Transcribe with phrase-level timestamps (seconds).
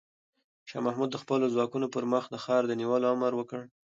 [0.69, 3.61] شاه محمود د خپلو ځواکونو پر مخ د ښار د نیولو امر وکړ.